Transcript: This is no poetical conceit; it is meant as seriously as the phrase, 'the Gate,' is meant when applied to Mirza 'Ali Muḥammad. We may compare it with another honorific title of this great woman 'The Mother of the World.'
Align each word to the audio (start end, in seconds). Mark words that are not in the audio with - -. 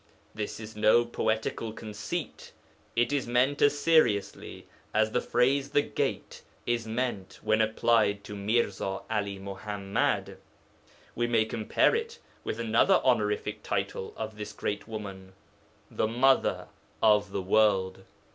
This 0.33 0.59
is 0.59 0.75
no 0.75 1.05
poetical 1.05 1.71
conceit; 1.73 2.53
it 2.95 3.13
is 3.13 3.27
meant 3.27 3.61
as 3.61 3.77
seriously 3.77 4.65
as 4.95 5.11
the 5.11 5.21
phrase, 5.21 5.69
'the 5.69 5.83
Gate,' 5.83 6.41
is 6.65 6.87
meant 6.87 7.37
when 7.43 7.61
applied 7.61 8.23
to 8.23 8.35
Mirza 8.35 9.01
'Ali 9.11 9.37
Muḥammad. 9.37 10.37
We 11.13 11.27
may 11.27 11.45
compare 11.45 11.93
it 11.93 12.17
with 12.43 12.59
another 12.59 12.95
honorific 13.03 13.61
title 13.61 14.15
of 14.17 14.39
this 14.39 14.53
great 14.53 14.87
woman 14.87 15.33
'The 15.91 16.07
Mother 16.07 16.69
of 17.03 17.29
the 17.29 17.43
World.' 17.43 18.03